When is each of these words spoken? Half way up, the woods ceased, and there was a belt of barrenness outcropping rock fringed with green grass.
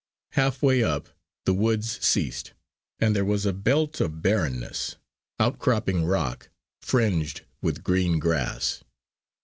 Half 0.31 0.63
way 0.63 0.81
up, 0.81 1.09
the 1.45 1.53
woods 1.53 2.03
ceased, 2.03 2.53
and 2.97 3.15
there 3.15 3.23
was 3.23 3.45
a 3.45 3.53
belt 3.53 4.01
of 4.01 4.23
barrenness 4.23 4.95
outcropping 5.39 6.05
rock 6.05 6.49
fringed 6.81 7.41
with 7.61 7.83
green 7.83 8.17
grass. 8.17 8.83